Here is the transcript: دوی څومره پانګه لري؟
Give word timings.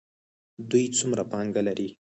دوی 0.69 0.85
څومره 0.97 1.23
پانګه 1.31 1.61
لري؟ 1.67 1.89